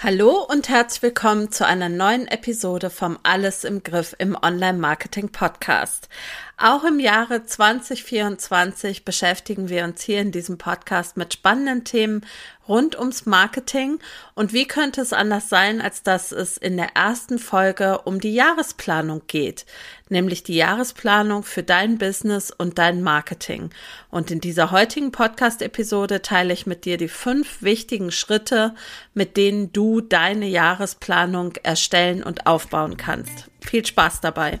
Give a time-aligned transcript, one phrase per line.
[0.00, 6.08] Hallo und herzlich willkommen zu einer neuen Episode vom Alles im Griff im Online-Marketing Podcast.
[6.56, 12.24] Auch im Jahre 2024 beschäftigen wir uns hier in diesem Podcast mit spannenden Themen
[12.68, 13.98] rund ums Marketing.
[14.34, 18.34] Und wie könnte es anders sein, als dass es in der ersten Folge um die
[18.34, 19.66] Jahresplanung geht,
[20.08, 23.70] nämlich die Jahresplanung für dein Business und dein Marketing.
[24.10, 28.74] Und in dieser heutigen Podcast-Episode teile ich mit dir die fünf wichtigen Schritte,
[29.14, 33.50] mit denen du deine Jahresplanung erstellen und aufbauen kannst.
[33.60, 34.60] Viel Spaß dabei!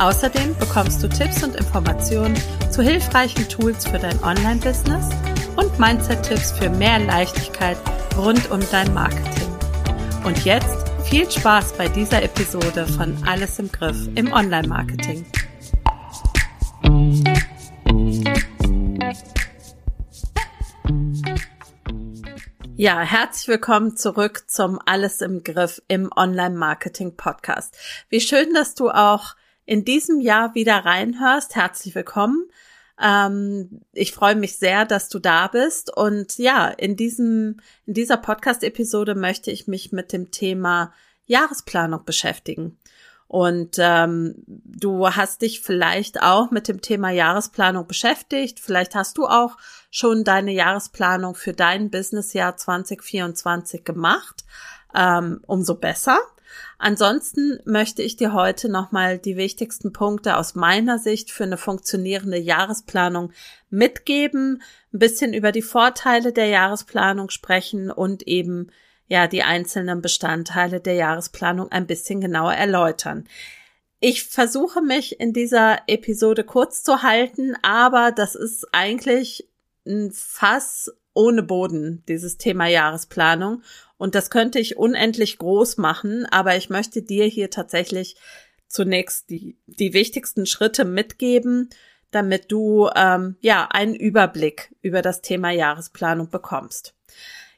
[0.00, 2.34] Außerdem bekommst du Tipps und Informationen
[2.70, 5.10] zu hilfreichen Tools für dein Online-Business
[5.56, 7.76] und Mindset-Tipps für mehr Leichtigkeit
[8.16, 9.54] rund um dein Marketing.
[10.24, 15.26] Und jetzt viel Spaß bei dieser Episode von Alles im Griff im Online-Marketing.
[22.74, 27.76] Ja, herzlich willkommen zurück zum Alles im Griff im Online-Marketing Podcast.
[28.08, 29.34] Wie schön, dass du auch
[29.70, 31.54] in diesem Jahr wieder reinhörst.
[31.54, 32.48] Herzlich willkommen.
[33.00, 35.96] Ähm, ich freue mich sehr, dass du da bist.
[35.96, 40.92] Und ja, in diesem, in dieser Podcast-Episode möchte ich mich mit dem Thema
[41.26, 42.80] Jahresplanung beschäftigen.
[43.28, 48.58] Und ähm, du hast dich vielleicht auch mit dem Thema Jahresplanung beschäftigt.
[48.58, 49.56] Vielleicht hast du auch
[49.92, 54.42] schon deine Jahresplanung für dein Businessjahr 2024 gemacht.
[54.96, 56.18] Ähm, umso besser.
[56.78, 62.38] Ansonsten möchte ich dir heute nochmal die wichtigsten Punkte aus meiner Sicht für eine funktionierende
[62.38, 63.32] Jahresplanung
[63.68, 64.62] mitgeben,
[64.92, 68.70] ein bisschen über die Vorteile der Jahresplanung sprechen und eben
[69.08, 73.28] ja die einzelnen Bestandteile der Jahresplanung ein bisschen genauer erläutern.
[73.98, 79.46] Ich versuche mich in dieser Episode kurz zu halten, aber das ist eigentlich
[79.86, 83.62] ein Fass ohne Boden, dieses Thema Jahresplanung.
[84.00, 88.16] Und das könnte ich unendlich groß machen, aber ich möchte dir hier tatsächlich
[88.66, 91.68] zunächst die, die wichtigsten Schritte mitgeben,
[92.10, 96.94] damit du ähm, ja einen Überblick über das Thema Jahresplanung bekommst.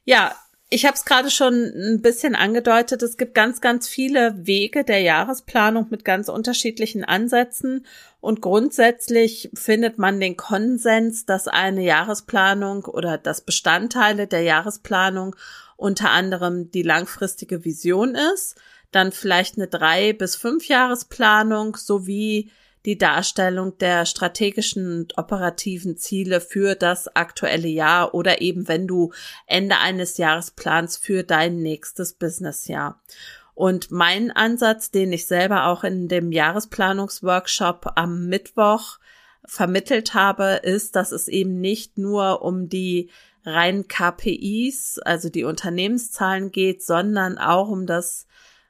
[0.04, 0.34] Ja,
[0.68, 5.00] ich habe es gerade schon ein bisschen angedeutet, es gibt ganz, ganz viele Wege der
[5.00, 7.86] Jahresplanung mit ganz unterschiedlichen Ansätzen
[8.20, 15.36] und grundsätzlich findet man den Konsens, dass eine Jahresplanung oder dass Bestandteile der Jahresplanung
[15.82, 18.56] unter anderem die langfristige Vision ist,
[18.92, 22.50] dann vielleicht eine drei bis fünf Jahresplanung sowie
[22.84, 29.12] die Darstellung der strategischen und operativen Ziele für das aktuelle Jahr oder eben wenn du
[29.46, 33.00] Ende eines Jahresplans für dein nächstes Businessjahr.
[33.54, 38.98] Und mein Ansatz, den ich selber auch in dem Jahresplanungsworkshop am Mittwoch
[39.44, 43.10] vermittelt habe, ist, dass es eben nicht nur um die
[43.44, 48.26] rein KPIs, also die Unternehmenszahlen geht, sondern auch um das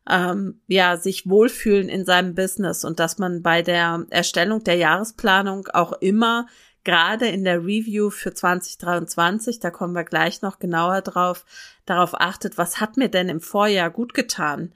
[0.08, 5.68] ähm, ja sich wohlfühlen in seinem Business und dass man bei der Erstellung der Jahresplanung
[5.68, 6.46] auch immer
[6.84, 11.44] gerade in der Review für 2023, da kommen wir gleich noch genauer drauf,
[11.86, 14.74] darauf achtet, was hat mir denn im Vorjahr gut getan?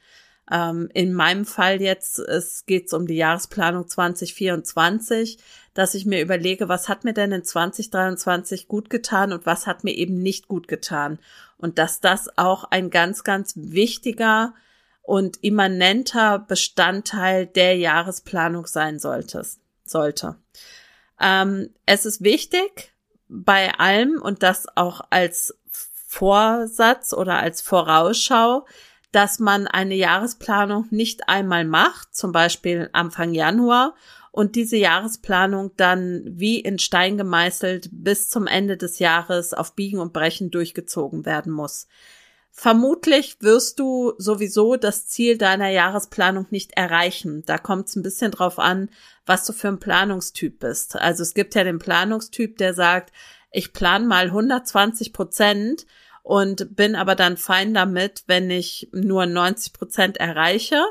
[0.51, 5.39] Ähm, in meinem Fall jetzt, es geht um die Jahresplanung 2024
[5.77, 9.85] dass ich mir überlege, was hat mir denn in 2023 gut getan und was hat
[9.85, 11.19] mir eben nicht gut getan.
[11.59, 14.55] Und dass das auch ein ganz, ganz wichtiger
[15.03, 19.45] und immanenter Bestandteil der Jahresplanung sein sollte.
[19.85, 20.37] sollte.
[21.21, 22.93] Ähm, es ist wichtig
[23.29, 28.67] bei allem und das auch als Vorsatz oder als Vorausschau,
[29.17, 33.95] dass man eine Jahresplanung nicht einmal macht, zum Beispiel Anfang Januar
[34.31, 40.01] und diese Jahresplanung dann wie in Stein gemeißelt bis zum Ende des Jahres auf Biegen
[40.01, 41.89] und Brechen durchgezogen werden muss.
[42.51, 47.43] Vermutlich wirst du sowieso das Ziel deiner Jahresplanung nicht erreichen.
[47.47, 48.91] Da kommt es ein bisschen drauf an,
[49.25, 50.95] was du für ein Planungstyp bist.
[50.97, 53.15] Also es gibt ja den Planungstyp, der sagt,
[53.51, 55.87] ich plan mal 120 Prozent
[56.27, 60.83] und bin aber dann fein damit, wenn ich nur 90 Prozent erreiche.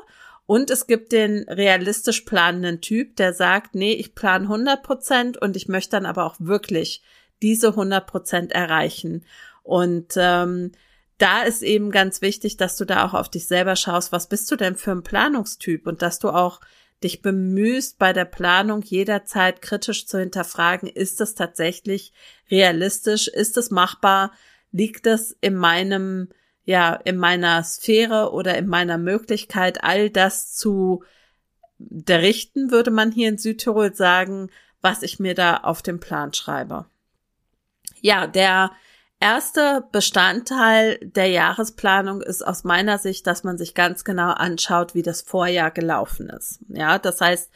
[0.46, 5.58] Und es gibt den realistisch planenden Typ, der sagt, nee, ich plane 100 Prozent und
[5.58, 7.04] ich möchte dann aber auch wirklich
[7.42, 9.26] diese 100 Prozent erreichen.
[9.62, 10.72] Und ähm,
[11.18, 14.50] da ist eben ganz wichtig, dass du da auch auf dich selber schaust, was bist
[14.52, 16.62] du denn für ein Planungstyp und dass du auch
[17.04, 22.14] dich bemühst, bei der Planung jederzeit kritisch zu hinterfragen, ist das tatsächlich
[22.50, 24.32] realistisch, ist es machbar,
[24.72, 26.30] liegt es in meinem,
[26.64, 31.04] ja, in meiner Sphäre oder in meiner Möglichkeit, all das zu
[31.80, 34.50] richten, würde man hier in Südtirol sagen,
[34.82, 36.86] was ich mir da auf den Plan schreibe.
[38.02, 38.72] Ja, der
[39.20, 45.02] erste Bestandteil der Jahresplanung ist aus meiner Sicht, dass man sich ganz genau anschaut, wie
[45.02, 46.60] das Vorjahr gelaufen ist.
[46.68, 47.52] Ja, das heißt,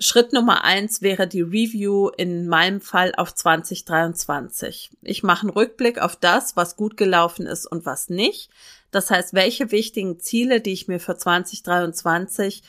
[0.00, 4.90] Schritt Nummer eins wäre die Review in meinem Fall auf 2023.
[5.02, 8.50] Ich mache einen Rückblick auf das, was gut gelaufen ist und was nicht.
[8.90, 12.62] Das heißt, welche wichtigen Ziele, die ich mir für 2023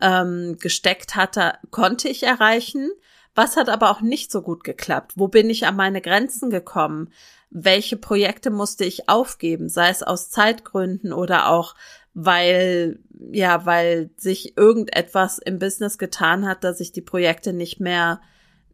[0.00, 2.90] ähm, gesteckt hatte, konnte ich erreichen.
[3.34, 5.12] Was hat aber auch nicht so gut geklappt?
[5.14, 7.10] Wo bin ich an meine Grenzen gekommen?
[7.54, 11.74] welche Projekte musste ich aufgeben, sei es aus Zeitgründen oder auch
[12.14, 12.98] weil,
[13.30, 18.20] ja, weil sich irgendetwas im Business getan hat, dass ich die Projekte nicht mehr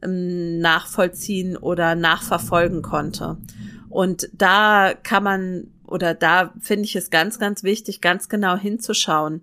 [0.03, 3.37] ähm, nachvollziehen oder nachverfolgen konnte.
[3.89, 9.43] Und da kann man, oder da finde ich es ganz, ganz wichtig, ganz genau hinzuschauen.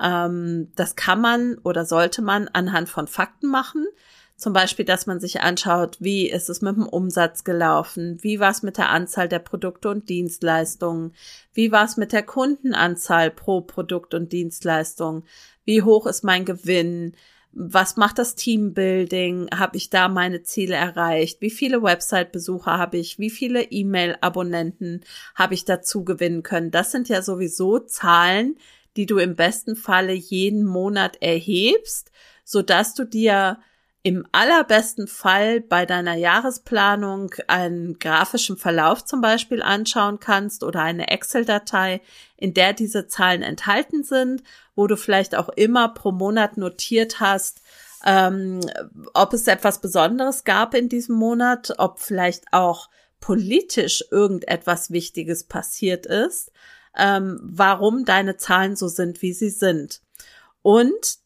[0.00, 3.86] Ähm, das kann man oder sollte man anhand von Fakten machen.
[4.36, 8.50] Zum Beispiel, dass man sich anschaut, wie ist es mit dem Umsatz gelaufen, wie war
[8.50, 11.14] es mit der Anzahl der Produkte und Dienstleistungen,
[11.54, 15.24] wie war es mit der Kundenanzahl pro Produkt und Dienstleistung,
[15.64, 17.14] wie hoch ist mein Gewinn,
[17.58, 23.18] was macht das Teambuilding, habe ich da meine Ziele erreicht, wie viele Website-Besucher habe ich,
[23.18, 25.00] wie viele E-Mail-Abonnenten
[25.34, 26.70] habe ich dazu gewinnen können.
[26.70, 28.58] Das sind ja sowieso Zahlen,
[28.98, 32.10] die du im besten Falle jeden Monat erhebst,
[32.44, 33.58] so dass du dir
[34.06, 41.08] im allerbesten Fall bei deiner Jahresplanung einen grafischen Verlauf zum Beispiel anschauen kannst oder eine
[41.08, 42.00] Excel-Datei,
[42.36, 44.44] in der diese Zahlen enthalten sind,
[44.76, 47.62] wo du vielleicht auch immer pro Monat notiert hast,
[48.04, 48.60] ähm,
[49.12, 52.88] ob es etwas Besonderes gab in diesem Monat, ob vielleicht auch
[53.18, 56.52] politisch irgendetwas Wichtiges passiert ist,
[56.96, 60.00] ähm, warum deine Zahlen so sind, wie sie sind.
[60.62, 61.25] Und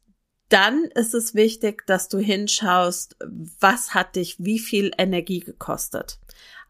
[0.50, 3.16] dann ist es wichtig, dass du hinschaust,
[3.60, 6.18] was hat dich wie viel Energie gekostet.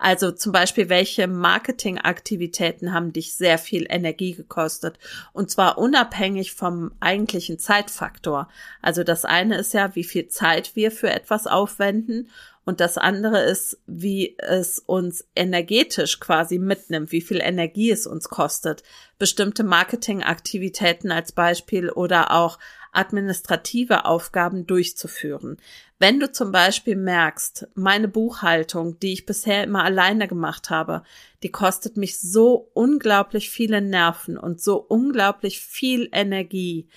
[0.00, 4.98] Also zum Beispiel, welche Marketingaktivitäten haben dich sehr viel Energie gekostet?
[5.34, 8.48] Und zwar unabhängig vom eigentlichen Zeitfaktor.
[8.80, 12.30] Also das eine ist ja, wie viel Zeit wir für etwas aufwenden.
[12.64, 18.28] Und das andere ist, wie es uns energetisch quasi mitnimmt, wie viel Energie es uns
[18.28, 18.82] kostet.
[19.18, 22.58] Bestimmte Marketingaktivitäten als Beispiel oder auch
[22.92, 25.56] administrative Aufgaben durchzuführen.
[25.98, 31.02] Wenn du zum Beispiel merkst, meine Buchhaltung, die ich bisher immer alleine gemacht habe,
[31.42, 36.88] die kostet mich so unglaublich viele Nerven und so unglaublich viel Energie,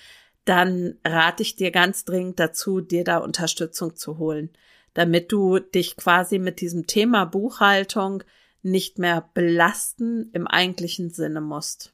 [0.44, 4.50] dann rate ich dir ganz dringend dazu, dir da Unterstützung zu holen,
[4.94, 8.22] damit du dich quasi mit diesem Thema Buchhaltung
[8.62, 11.92] nicht mehr belasten im eigentlichen Sinne musst.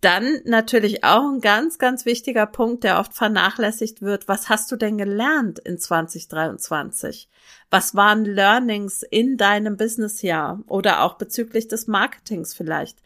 [0.00, 4.28] Dann natürlich auch ein ganz, ganz wichtiger Punkt, der oft vernachlässigt wird.
[4.28, 7.28] Was hast du denn gelernt in 2023?
[7.68, 13.02] Was waren Learnings in deinem Businessjahr oder auch bezüglich des Marketings vielleicht?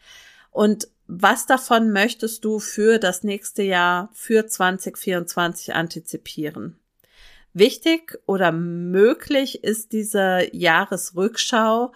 [0.51, 6.79] Und was davon möchtest du für das nächste Jahr, für 2024 antizipieren?
[7.57, 11.93] Wichtig oder möglich ist diese Jahresrückschau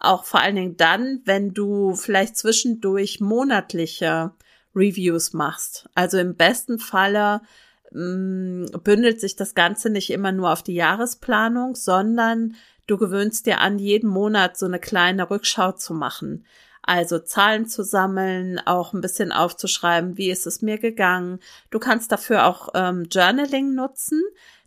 [0.00, 4.32] auch vor allen Dingen dann, wenn du vielleicht zwischendurch monatliche
[4.74, 5.88] Reviews machst.
[5.94, 7.42] Also im besten Falle
[7.90, 12.54] mh, mm, bündelt sich das Ganze nicht immer nur auf die Jahresplanung, sondern
[12.86, 16.46] du gewöhnst dir an, jeden Monat so eine kleine Rückschau zu machen.
[16.80, 21.40] Also Zahlen zu sammeln, auch ein bisschen aufzuschreiben, wie ist es mir gegangen.
[21.70, 24.22] Du kannst dafür auch ähm, Journaling nutzen.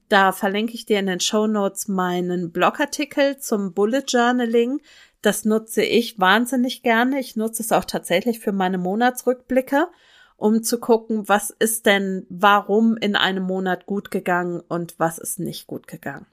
[0.09, 4.81] Da verlinke ich dir in den Show Notes meinen Blogartikel zum Bullet Journaling.
[5.21, 7.19] Das nutze ich wahnsinnig gerne.
[7.19, 9.87] Ich nutze es auch tatsächlich für meine Monatsrückblicke,
[10.35, 15.37] um zu gucken, was ist denn, warum in einem Monat gut gegangen und was ist
[15.37, 16.25] nicht gut gegangen.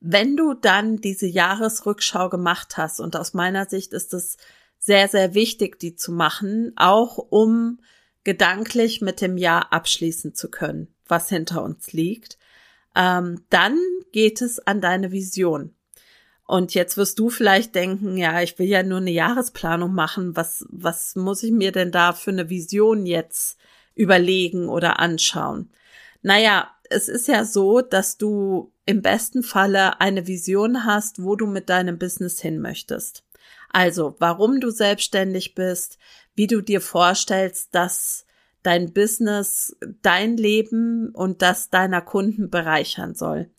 [0.00, 4.36] Wenn du dann diese Jahresrückschau gemacht hast, und aus meiner Sicht ist es
[4.78, 7.80] sehr, sehr wichtig, die zu machen, auch um
[8.24, 12.38] gedanklich mit dem Jahr abschließen zu können, was hinter uns liegt,
[12.94, 13.78] ähm, dann
[14.12, 15.74] geht es an deine Vision.
[16.46, 20.34] Und jetzt wirst du vielleicht denken, ja, ich will ja nur eine Jahresplanung machen.
[20.34, 23.56] Was, was muss ich mir denn da für eine Vision jetzt
[23.94, 25.70] überlegen oder anschauen?
[26.22, 31.46] Naja, es ist ja so, dass du im besten Falle eine Vision hast, wo du
[31.46, 33.22] mit deinem Business hin möchtest.
[33.72, 35.98] Also, warum du selbstständig bist,
[36.34, 38.26] wie du dir vorstellst, dass
[38.62, 43.50] dein Business, dein Leben und das deiner Kunden bereichern soll.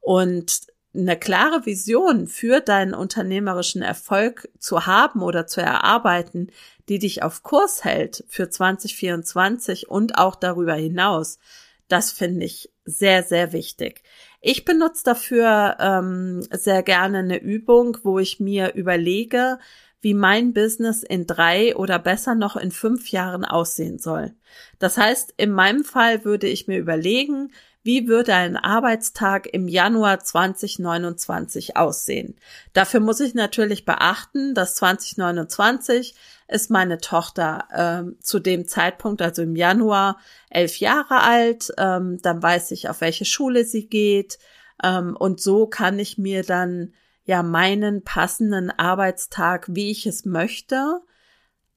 [0.00, 6.50] Und eine klare Vision für deinen unternehmerischen Erfolg zu haben oder zu erarbeiten,
[6.88, 11.38] die dich auf Kurs hält für 2024 und auch darüber hinaus,
[11.86, 14.02] das finde ich sehr, sehr wichtig.
[14.40, 19.58] Ich benutze dafür ähm, sehr gerne eine Übung, wo ich mir überlege,
[20.00, 24.32] wie mein Business in drei oder besser noch in fünf Jahren aussehen soll.
[24.78, 27.52] Das heißt, in meinem Fall würde ich mir überlegen,
[27.82, 32.36] wie würde ein Arbeitstag im Januar 2029 aussehen?
[32.74, 36.14] Dafür muss ich natürlich beachten, dass 2029
[36.48, 40.18] ist meine Tochter ähm, zu dem Zeitpunkt, also im Januar,
[40.50, 41.72] elf Jahre alt.
[41.78, 44.38] Ähm, dann weiß ich, auf welche Schule sie geht.
[44.82, 46.92] Ähm, und so kann ich mir dann
[47.30, 51.00] ja meinen passenden Arbeitstag, wie ich es möchte,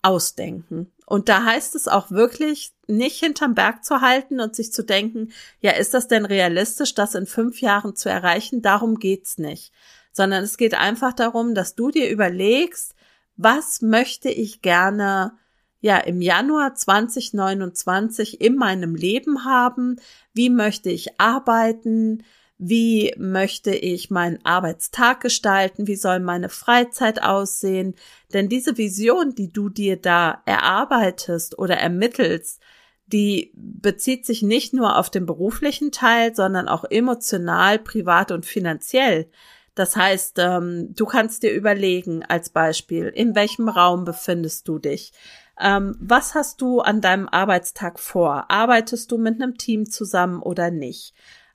[0.01, 0.91] ausdenken.
[1.05, 5.31] Und da heißt es auch wirklich, nicht hinterm Berg zu halten und sich zu denken,
[5.59, 8.63] ja, ist das denn realistisch, das in fünf Jahren zu erreichen?
[8.63, 9.71] Darum geht's nicht.
[10.11, 12.95] Sondern es geht einfach darum, dass du dir überlegst,
[13.37, 15.33] was möchte ich gerne
[15.81, 19.97] ja im Januar 2029 in meinem Leben haben?
[20.33, 22.23] Wie möchte ich arbeiten?
[22.65, 25.85] Wie möchte ich meinen Arbeitstag gestalten?
[25.85, 27.93] Wie soll meine Freizeit aussehen?
[28.31, 32.61] Denn diese Vision, die du dir da erarbeitest oder ermittelst,
[33.05, 39.29] die bezieht sich nicht nur auf den beruflichen Teil, sondern auch emotional, privat und finanziell.
[39.75, 45.11] Das heißt, ähm, du kannst dir überlegen, als Beispiel, in welchem Raum befindest du dich?
[45.59, 48.49] Ähm, was hast du an deinem Arbeitstag vor?
[48.49, 51.13] Arbeitest du mit einem Team zusammen oder nicht?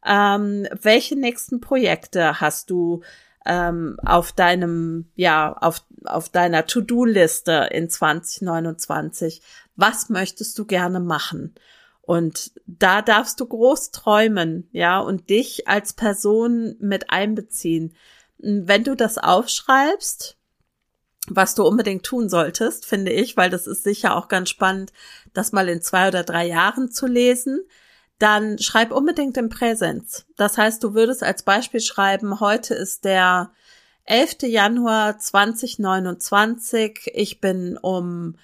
[0.08, 3.02] Ähm, welche nächsten Projekte hast du
[3.44, 9.42] ähm, auf deinem, ja, auf, auf deiner To-Do-Liste in 2029?
[9.76, 11.54] Was möchtest du gerne machen?
[12.00, 17.94] Und da darfst du groß träumen, ja, und dich als Person mit einbeziehen.
[18.38, 20.38] Wenn du das aufschreibst,
[21.28, 24.94] was du unbedingt tun solltest, finde ich, weil das ist sicher auch ganz spannend,
[25.34, 27.60] das mal in zwei oder drei Jahren zu lesen,
[28.18, 30.26] dann schreib unbedingt im Präsens.
[30.36, 33.52] Das heißt, du würdest als Beispiel schreiben, heute ist der
[34.04, 34.42] 11.
[34.42, 37.10] Januar 2029.
[37.14, 38.36] Ich bin um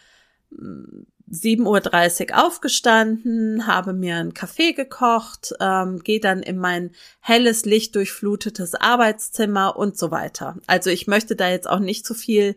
[1.31, 6.90] 7.30 Uhr aufgestanden, habe mir einen Kaffee gekocht, ähm, gehe dann in mein
[7.21, 10.57] helles, lichtdurchflutetes Arbeitszimmer und so weiter.
[10.66, 12.57] Also ich möchte da jetzt auch nicht zu viel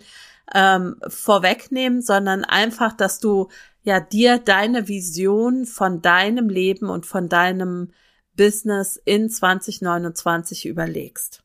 [0.54, 3.50] ähm, vorwegnehmen, sondern einfach, dass du
[3.88, 7.94] ja dir deine Vision von deinem Leben und von deinem
[8.36, 11.44] Business in 2029 überlegst.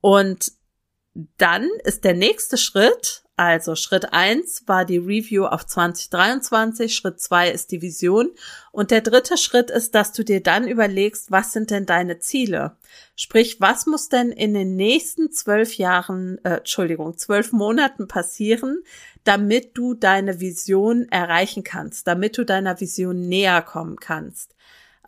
[0.00, 0.52] Und
[1.36, 7.50] dann ist der nächste Schritt, also Schritt eins war die Review auf 2023, Schritt zwei
[7.50, 8.30] ist die Vision
[8.70, 12.76] und der dritte Schritt ist, dass du dir dann überlegst, was sind denn deine Ziele?
[13.16, 18.82] Sprich, was muss denn in den nächsten zwölf Jahren, äh, Entschuldigung, zwölf Monaten passieren,
[19.24, 24.54] damit du deine Vision erreichen kannst, damit du deiner Vision näher kommen kannst?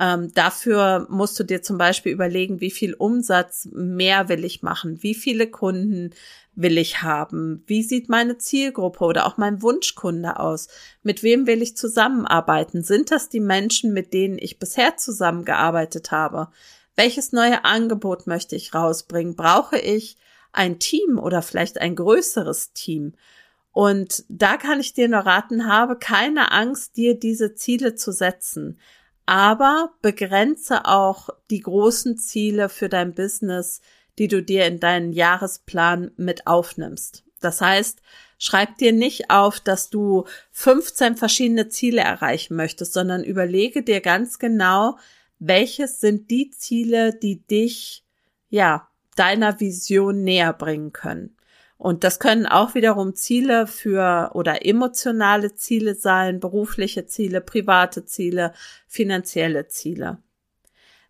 [0.01, 5.03] Ähm, dafür musst du dir zum Beispiel überlegen, wie viel Umsatz mehr will ich machen,
[5.03, 6.11] wie viele Kunden
[6.55, 10.69] will ich haben, wie sieht meine Zielgruppe oder auch mein Wunschkunde aus,
[11.03, 16.49] mit wem will ich zusammenarbeiten, sind das die Menschen, mit denen ich bisher zusammengearbeitet habe,
[16.97, 20.17] welches neue Angebot möchte ich rausbringen, brauche ich
[20.53, 23.15] ein Team oder vielleicht ein größeres Team.
[23.73, 28.79] Und da kann ich dir nur raten, habe keine Angst, dir diese Ziele zu setzen
[29.27, 33.81] aber begrenze auch die großen Ziele für dein Business,
[34.19, 37.25] die du dir in deinen Jahresplan mit aufnimmst.
[37.41, 38.03] Das heißt,
[38.39, 44.39] schreib dir nicht auf, dass du 15 verschiedene Ziele erreichen möchtest, sondern überlege dir ganz
[44.39, 44.99] genau,
[45.39, 48.05] welches sind die Ziele, die dich,
[48.49, 51.37] ja, deiner Vision näher bringen können.
[51.83, 58.53] Und das können auch wiederum Ziele für oder emotionale Ziele sein, berufliche Ziele, private Ziele,
[58.87, 60.19] finanzielle Ziele.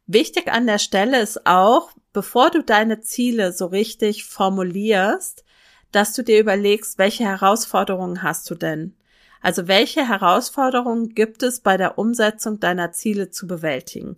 [0.06, 5.44] Wichtig an der Stelle ist auch, bevor du deine Ziele so richtig formulierst,
[5.90, 8.96] dass du dir überlegst, welche Herausforderungen hast du denn?
[9.42, 14.16] Also welche Herausforderungen gibt es bei der Umsetzung deiner Ziele zu bewältigen?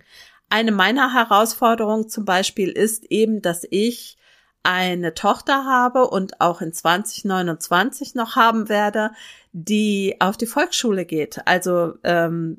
[0.51, 4.19] Eine meiner Herausforderungen zum Beispiel ist eben, dass ich
[4.65, 9.11] eine Tochter habe und auch in 2029 noch haben werde,
[9.53, 12.57] die auf die Volksschule geht, also ähm,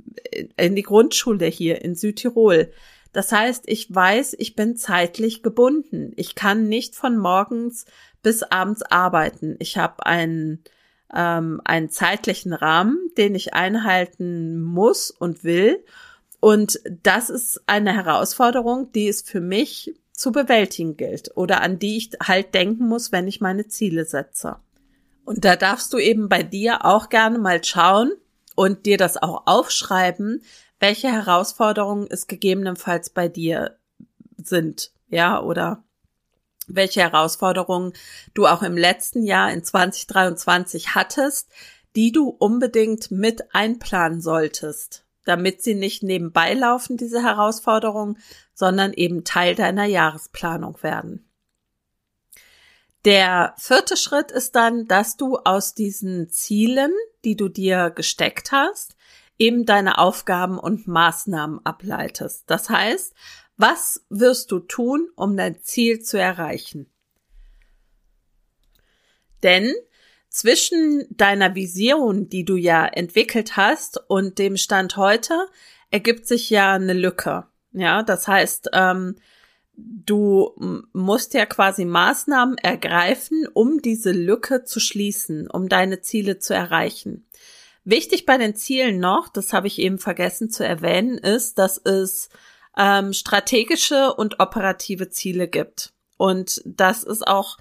[0.56, 2.72] in die Grundschule hier in Südtirol.
[3.12, 6.14] Das heißt, ich weiß, ich bin zeitlich gebunden.
[6.16, 7.86] Ich kann nicht von morgens
[8.22, 9.56] bis abends arbeiten.
[9.60, 10.64] Ich habe einen,
[11.14, 15.84] ähm, einen zeitlichen Rahmen, den ich einhalten muss und will.
[16.40, 21.98] Und das ist eine Herausforderung, die es für mich zu bewältigen gilt oder an die
[21.98, 24.58] ich halt denken muss, wenn ich meine Ziele setze.
[25.26, 28.12] Und da darfst du eben bei dir auch gerne mal schauen
[28.56, 30.44] und dir das auch aufschreiben,
[30.80, 33.78] welche Herausforderungen es gegebenenfalls bei dir
[34.38, 35.84] sind, ja, oder
[36.68, 37.94] welche Herausforderungen
[38.34, 41.50] du auch im letzten Jahr in 2023 hattest,
[41.96, 48.18] die du unbedingt mit einplanen solltest, damit sie nicht nebenbei laufen, diese Herausforderungen,
[48.54, 51.30] sondern eben Teil deiner Jahresplanung werden.
[53.04, 56.92] Der vierte Schritt ist dann, dass du aus diesen Zielen,
[57.24, 58.96] die du dir gesteckt hast,
[59.38, 62.46] eben deine Aufgaben und Maßnahmen ableitest.
[62.48, 63.14] Das heißt,
[63.58, 66.90] was wirst du tun, um dein Ziel zu erreichen?
[69.44, 69.74] Denn
[70.36, 75.48] zwischen deiner Vision, die du ja entwickelt hast, und dem Stand heute
[75.92, 77.46] ergibt sich ja eine Lücke.
[77.72, 79.16] Ja, das heißt, ähm,
[79.78, 86.54] du musst ja quasi Maßnahmen ergreifen, um diese Lücke zu schließen, um deine Ziele zu
[86.54, 87.26] erreichen.
[87.86, 92.28] Wichtig bei den Zielen noch, das habe ich eben vergessen zu erwähnen, ist, dass es
[92.78, 95.94] ähm, strategische und operative Ziele gibt.
[96.18, 97.58] Und das ist auch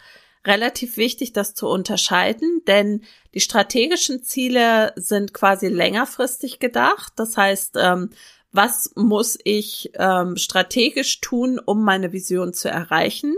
[0.47, 3.03] relativ wichtig, das zu unterscheiden, denn
[3.35, 7.13] die strategischen Ziele sind quasi längerfristig gedacht.
[7.17, 8.11] Das heißt, ähm,
[8.53, 13.35] was muss ich ähm, strategisch tun, um meine Vision zu erreichen?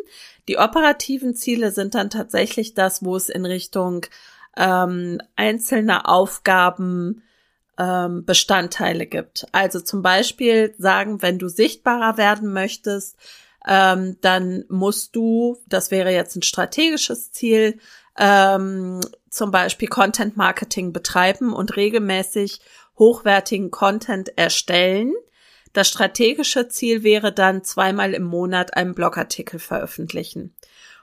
[0.48, 4.06] Die operativen Ziele sind dann tatsächlich das, wo es in Richtung
[4.56, 7.22] ähm, einzelner Aufgaben
[7.78, 9.46] ähm, Bestandteile gibt.
[9.52, 13.16] Also zum Beispiel sagen, wenn du sichtbarer werden möchtest,
[13.66, 17.78] ähm, dann musst du, das wäre jetzt ein strategisches Ziel,
[18.18, 22.60] ähm, zum Beispiel Content Marketing betreiben und regelmäßig
[22.98, 25.12] hochwertigen Content erstellen.
[25.72, 30.54] Das strategische Ziel wäre dann zweimal im Monat einen Blogartikel veröffentlichen.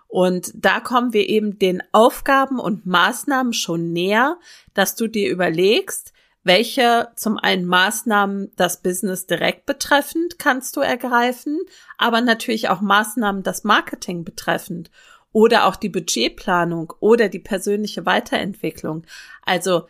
[0.08, 4.40] Und da kommen wir eben den Aufgaben und Maßnahmen schon näher,
[4.74, 6.13] dass du dir überlegst,
[6.44, 11.60] welche zum einen Maßnahmen das Business direkt betreffend kannst du ergreifen,
[11.98, 14.92] aber natürlich auch Maßnahmen das Marketing betreffend
[15.32, 19.06] oder auch die Budgetplanung oder die persönliche Weiterentwicklung.
[19.42, 19.88] Also,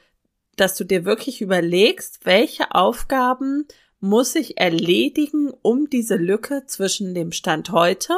[0.55, 3.67] dass du dir wirklich überlegst, welche Aufgaben
[3.99, 8.13] muss ich erledigen, um diese Lücke zwischen dem Stand heute,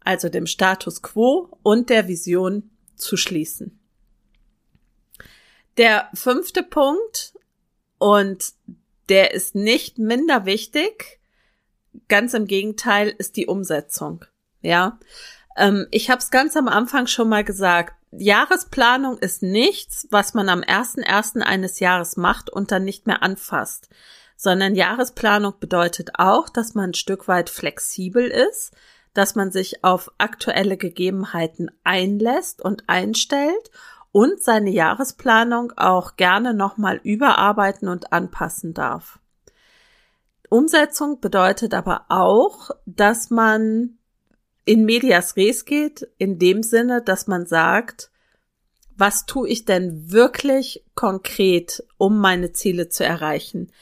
[0.00, 3.78] also dem Status quo und der Vision zu schließen.
[5.76, 7.34] Der fünfte Punkt
[8.00, 8.54] und
[9.10, 11.20] der ist nicht minder wichtig.
[12.08, 14.24] Ganz im Gegenteil ist die Umsetzung.
[14.62, 14.98] Ja,
[15.56, 17.94] ähm, ich habe es ganz am Anfang schon mal gesagt.
[18.10, 23.22] Jahresplanung ist nichts, was man am ersten ersten eines Jahres macht und dann nicht mehr
[23.22, 23.90] anfasst,
[24.34, 28.72] sondern Jahresplanung bedeutet auch, dass man ein Stück weit flexibel ist,
[29.12, 33.70] dass man sich auf aktuelle Gegebenheiten einlässt und einstellt
[34.12, 39.18] und seine Jahresplanung auch gerne nochmal überarbeiten und anpassen darf.
[40.48, 43.98] Umsetzung bedeutet aber auch, dass man
[44.64, 48.10] in medias res geht, in dem Sinne, dass man sagt,
[48.96, 53.72] was tue ich denn wirklich konkret, um meine Ziele zu erreichen?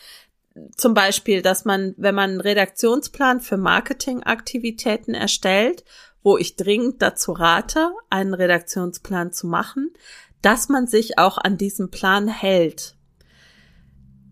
[0.76, 5.84] Zum Beispiel, dass man, wenn man einen Redaktionsplan für Marketingaktivitäten erstellt
[6.28, 9.94] wo ich dringend dazu rate, einen Redaktionsplan zu machen,
[10.42, 12.96] dass man sich auch an diesem Plan hält.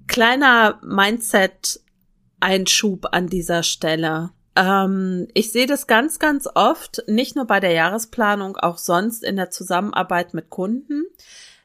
[0.06, 4.28] Kleiner Mindset-Einschub an dieser Stelle.
[4.56, 9.36] Ähm, ich sehe das ganz, ganz oft, nicht nur bei der Jahresplanung, auch sonst in
[9.36, 11.06] der Zusammenarbeit mit Kunden,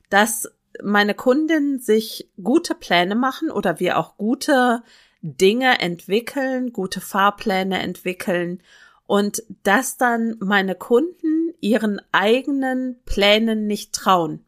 [0.09, 0.49] dass
[0.81, 4.81] meine Kundinnen sich gute Pläne machen oder wir auch gute
[5.21, 8.63] Dinge entwickeln, gute Fahrpläne entwickeln
[9.11, 14.45] und dass dann meine Kunden ihren eigenen Plänen nicht trauen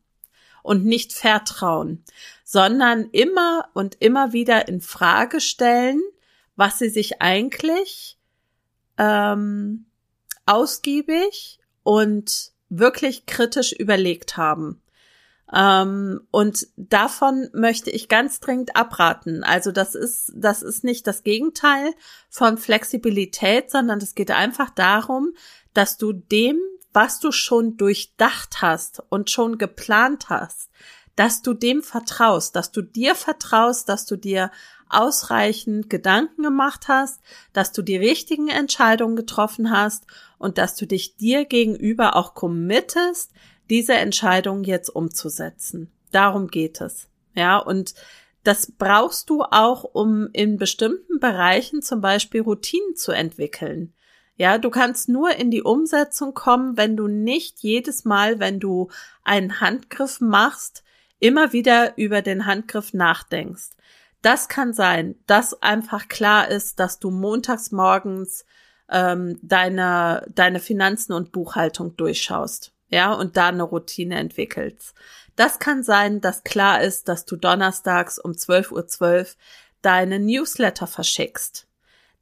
[0.62, 2.02] und nicht vertrauen,
[2.46, 6.02] sondern immer und immer wieder in Frage stellen,
[6.56, 8.18] was sie sich eigentlich
[8.98, 9.84] ähm,
[10.46, 14.82] ausgiebig und wirklich kritisch überlegt haben.
[15.54, 19.44] Ähm, und davon möchte ich ganz dringend abraten.
[19.44, 21.94] Also das ist, das ist nicht das Gegenteil
[22.30, 25.34] von Flexibilität, sondern es geht einfach darum,
[25.74, 26.60] dass du dem,
[26.92, 30.70] was du schon durchdacht hast und schon geplant hast,
[31.16, 34.50] dass du dem vertraust, dass du dir vertraust, dass du dir
[34.90, 37.20] ausreichend Gedanken gemacht hast,
[37.52, 40.06] dass du die richtigen Entscheidungen getroffen hast
[40.38, 43.32] und dass du dich dir gegenüber auch committest,
[43.70, 45.92] diese Entscheidung jetzt umzusetzen.
[46.12, 47.08] Darum geht es.
[47.36, 47.96] Ja, und
[48.44, 53.94] das brauchst du auch, um in bestimmten Bereichen zum Beispiel Routinen zu entwickeln.
[54.36, 58.90] Ja, du kannst nur in die Umsetzung kommen, wenn du nicht jedes Mal, wenn du
[59.24, 60.84] einen Handgriff machst,
[61.20, 63.70] immer wieder über den Handgriff nachdenkst.
[64.22, 68.46] Das kann sein, dass einfach klar ist, dass du montags morgens
[68.90, 74.94] ähm, deine, deine Finanzen und Buchhaltung durchschaust, ja, und da eine Routine entwickelst.
[75.36, 79.36] Das kann sein, dass klar ist, dass du donnerstags um 12.12 Uhr .12
[79.82, 81.68] deine Newsletter verschickst.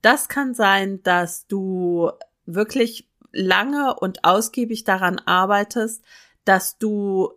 [0.01, 2.11] Das kann sein, dass du
[2.45, 6.03] wirklich lange und ausgiebig daran arbeitest,
[6.45, 7.33] dass du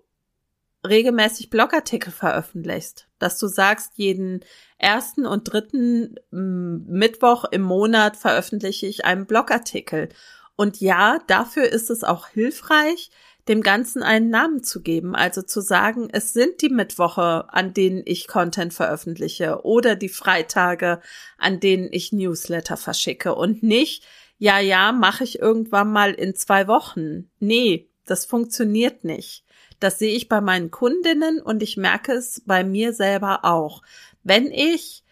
[0.87, 4.45] regelmäßig Blogartikel veröffentlichst, dass du sagst, jeden
[4.79, 10.09] ersten und dritten Mittwoch im Monat veröffentliche ich einen Blogartikel.
[10.57, 13.11] Und ja, dafür ist es auch hilfreich,
[13.49, 18.03] dem Ganzen einen Namen zu geben, also zu sagen, es sind die Mittwoche, an denen
[18.07, 21.01] ich Content veröffentliche oder die Freitage,
[21.37, 24.05] an denen ich Newsletter verschicke und nicht,
[24.39, 27.31] ja, ja, mache ich irgendwann mal in zwei Wochen.
[27.39, 29.45] Nee, das funktioniert nicht.
[29.79, 33.83] Das sehe ich bei meinen Kundinnen und ich merke es bei mir selber auch.
[34.23, 35.05] Wenn ich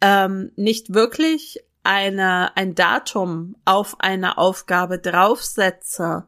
[0.00, 6.26] ähm, nicht wirklich eine, ein Datum auf eine Aufgabe draufsetze,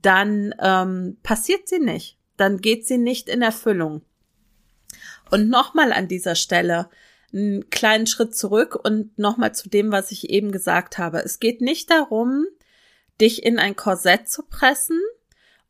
[0.00, 2.18] dann ähm, passiert sie nicht.
[2.36, 4.02] Dann geht sie nicht in Erfüllung.
[5.30, 6.88] Und nochmal an dieser Stelle
[7.32, 11.18] einen kleinen Schritt zurück und nochmal zu dem, was ich eben gesagt habe.
[11.18, 12.46] Es geht nicht darum,
[13.20, 15.00] dich in ein Korsett zu pressen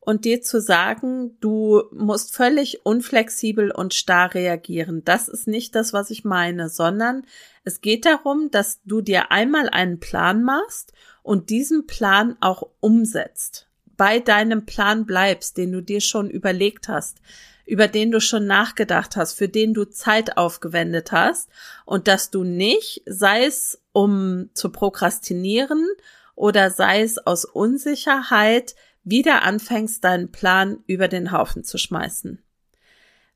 [0.05, 5.03] und dir zu sagen, du musst völlig unflexibel und starr reagieren.
[5.05, 7.25] Das ist nicht das, was ich meine, sondern
[7.63, 13.69] es geht darum, dass du dir einmal einen Plan machst und diesen Plan auch umsetzt
[13.95, 17.19] bei deinem Plan bleibst, den du dir schon überlegt hast,
[17.65, 21.49] über den du schon nachgedacht hast, für den du Zeit aufgewendet hast
[21.85, 25.87] und dass du nicht, sei es um zu prokrastinieren
[26.35, 32.41] oder sei es aus Unsicherheit, wieder anfängst, deinen Plan über den Haufen zu schmeißen.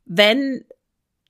[0.06, 0.66] Wenn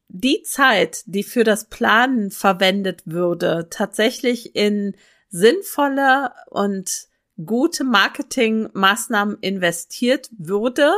[0.09, 4.95] die Zeit, die für das Planen verwendet würde, tatsächlich in
[5.29, 7.07] sinnvolle und
[7.43, 10.91] gute Marketingmaßnahmen investiert würde,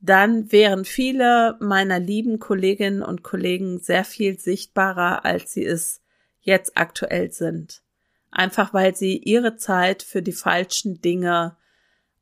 [0.00, 6.02] dann wären viele meiner lieben Kolleginnen und Kollegen sehr viel sichtbarer, als sie es
[6.40, 7.82] jetzt aktuell sind.
[8.30, 11.56] Einfach weil sie ihre Zeit für die falschen Dinge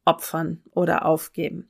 [0.04, 1.68] opfern oder aufgeben.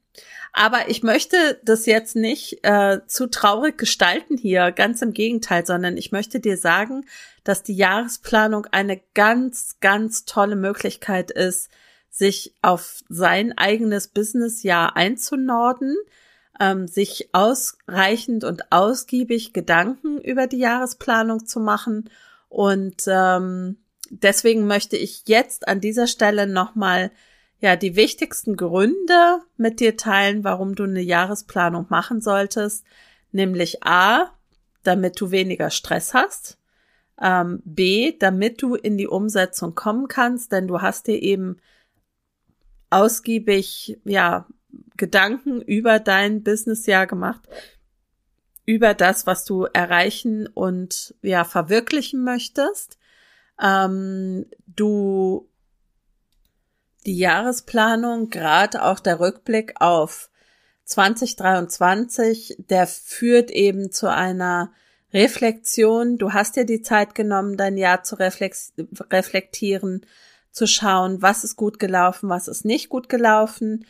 [0.52, 5.96] Aber ich möchte das jetzt nicht äh, zu traurig gestalten hier, ganz im Gegenteil, sondern
[5.96, 7.06] ich möchte dir sagen,
[7.44, 11.70] dass die Jahresplanung eine ganz, ganz tolle Möglichkeit ist,
[12.10, 15.96] sich auf sein eigenes Businessjahr einzunorden,
[16.60, 22.10] ähm, sich ausreichend und ausgiebig Gedanken über die Jahresplanung zu machen.
[22.50, 23.78] Und ähm,
[24.10, 27.10] deswegen möchte ich jetzt an dieser Stelle nochmal
[27.62, 32.85] ja, die wichtigsten Gründe mit dir teilen, warum du eine Jahresplanung machen solltest.
[33.31, 34.33] Nämlich A,
[34.83, 36.59] damit du weniger Stress hast.
[37.20, 41.59] Ähm, B, damit du in die Umsetzung kommen kannst, denn du hast dir eben
[42.90, 44.46] ausgiebig, ja,
[44.96, 47.42] Gedanken über dein Businessjahr gemacht,
[48.66, 52.98] über das, was du erreichen und ja verwirklichen möchtest.
[53.61, 55.48] Ähm, du
[57.06, 60.30] die Jahresplanung, gerade auch der Rückblick auf
[60.84, 64.72] 2023, der führt eben zu einer
[65.12, 66.18] Reflexion.
[66.18, 70.06] Du hast dir die Zeit genommen, dein Jahr zu reflektieren,
[70.50, 73.86] zu schauen, was ist gut gelaufen, was ist nicht gut gelaufen.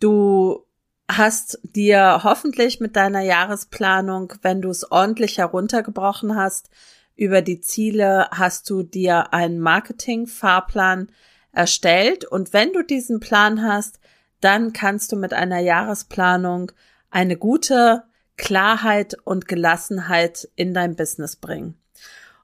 [0.00, 0.64] Du
[1.08, 6.70] hast dir hoffentlich mit deiner Jahresplanung, wenn du es ordentlich heruntergebrochen hast,
[7.16, 11.08] über die Ziele hast du dir einen Marketing-Fahrplan
[11.54, 14.00] erstellt und wenn du diesen Plan hast,
[14.40, 16.72] dann kannst du mit einer Jahresplanung
[17.10, 18.02] eine gute
[18.36, 21.78] Klarheit und Gelassenheit in dein Business bringen.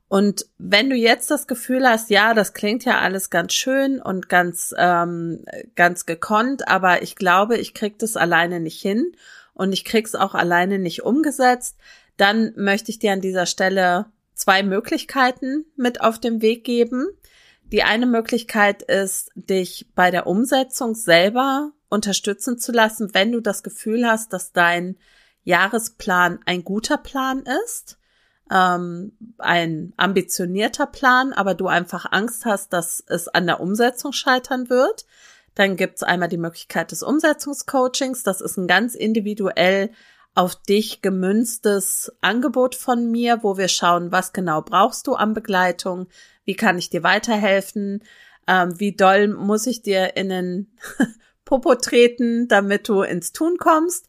[0.09, 4.29] Und wenn du jetzt das Gefühl hast, ja, das klingt ja alles ganz schön und
[4.29, 5.44] ganz ähm,
[5.77, 9.12] ganz gekonnt, aber ich glaube, ich krieg das alleine nicht hin
[9.55, 11.77] und ich krieg's auch alleine nicht umgesetzt,
[12.16, 17.07] dann möchte ich dir an dieser Stelle zwei Möglichkeiten mit auf den Weg geben.
[17.72, 23.62] Die eine Möglichkeit ist, dich bei der Umsetzung selber unterstützen zu lassen, wenn du das
[23.62, 24.96] Gefühl hast, dass dein
[25.44, 27.98] Jahresplan ein guter Plan ist,
[28.50, 34.68] ähm, ein ambitionierter Plan, aber du einfach Angst hast, dass es an der Umsetzung scheitern
[34.68, 35.06] wird.
[35.54, 38.22] Dann gibt's einmal die Möglichkeit des Umsetzungscoachings.
[38.22, 39.90] Das ist ein ganz individuell
[40.35, 46.06] auf dich gemünztes Angebot von mir, wo wir schauen, was genau brauchst du an Begleitung,
[46.50, 48.02] wie kann ich dir weiterhelfen,
[48.48, 50.66] ähm, wie doll muss ich dir in den
[51.44, 54.08] Popo treten, damit du ins Tun kommst.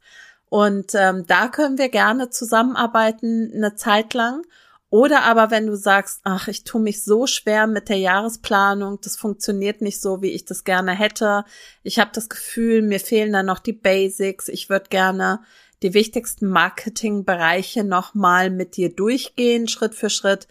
[0.49, 4.41] Und ähm, da können wir gerne zusammenarbeiten eine Zeit lang.
[4.89, 9.17] Oder aber wenn du sagst, ach, ich tue mich so schwer mit der Jahresplanung, das
[9.17, 11.45] funktioniert nicht so, wie ich das gerne hätte.
[11.83, 14.47] Ich habe das Gefühl, mir fehlen da noch die Basics.
[14.47, 15.41] Ich würde gerne
[15.83, 20.47] die wichtigsten Marketingbereiche nochmal mit dir durchgehen, Schritt für Schritt.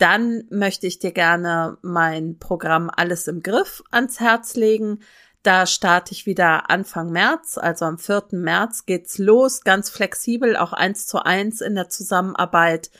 [0.00, 5.00] Dann möchte ich dir gerne mein Programm Alles im Griff ans Herz legen.
[5.42, 8.28] Da starte ich wieder Anfang März, also am 4.
[8.32, 12.90] März geht's los, ganz flexibel, auch eins zu eins in der Zusammenarbeit.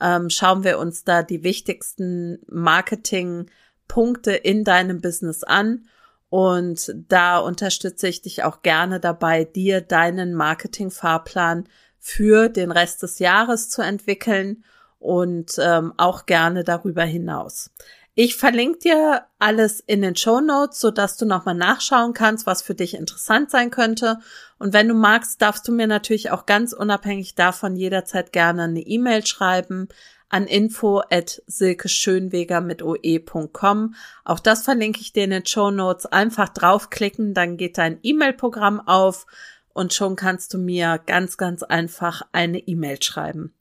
[0.00, 5.84] Ähm, schauen wir uns da die wichtigsten Marketingpunkte in deinem Business an.
[6.30, 13.18] Und da unterstütze ich dich auch gerne dabei, dir deinen Marketingfahrplan für den Rest des
[13.18, 14.64] Jahres zu entwickeln
[14.98, 17.70] und ähm, auch gerne darüber hinaus.
[18.18, 22.62] Ich verlinke dir alles in den Show Notes, so dass du nochmal nachschauen kannst, was
[22.62, 24.20] für dich interessant sein könnte.
[24.58, 28.80] Und wenn du magst, darfst du mir natürlich auch ganz unabhängig davon jederzeit gerne eine
[28.80, 29.88] E-Mail schreiben
[30.28, 33.94] an info at silkeschönweger mit oe.com.
[34.24, 36.06] Auch das verlinke ich dir in den Show Notes.
[36.06, 39.26] Einfach draufklicken, dann geht dein E-Mail-Programm auf
[39.72, 43.54] und schon kannst du mir ganz, ganz einfach eine E-Mail schreiben.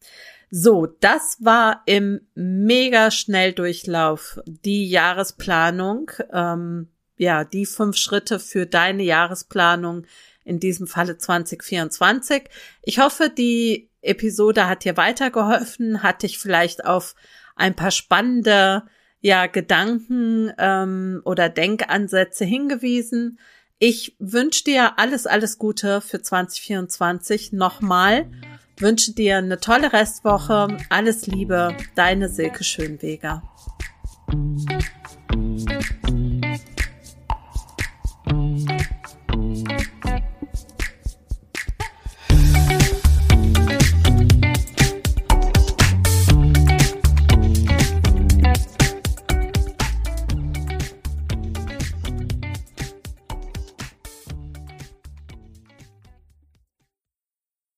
[0.51, 6.12] So, das war im mega Schnelldurchlauf die Jahresplanung.
[6.31, 10.05] Ähm, ja, die fünf Schritte für deine Jahresplanung,
[10.45, 12.43] in diesem Falle 2024.
[12.84, 17.15] Ich hoffe, die Episode hat dir weitergeholfen, hat dich vielleicht auf
[17.55, 18.84] ein paar spannende
[19.19, 23.39] ja, Gedanken ähm, oder Denkansätze hingewiesen.
[23.79, 28.29] Ich wünsche dir alles, alles Gute für 2024 nochmal.
[28.77, 30.67] Wünsche dir eine tolle Restwoche.
[30.89, 33.41] Alles Liebe, deine Silke Schönweger.